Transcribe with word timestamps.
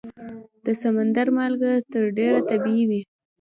د 0.65 0.67
سمندر 0.81 1.27
مالګه 1.37 1.71
تر 1.91 2.03
ډېره 2.17 2.39
طبیعي 2.49 2.83
وي. 2.89 3.01